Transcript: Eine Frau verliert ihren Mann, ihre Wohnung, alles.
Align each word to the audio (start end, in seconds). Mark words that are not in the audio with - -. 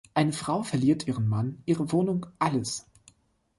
Eine 0.15 0.31
Frau 0.33 0.63
verliert 0.63 1.05
ihren 1.05 1.27
Mann, 1.27 1.61
ihre 1.67 1.91
Wohnung, 1.91 2.25
alles. 2.39 2.87